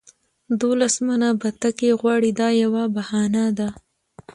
[0.61, 3.69] دولس منه بتکۍ غواړي دا یوه بهانه ده.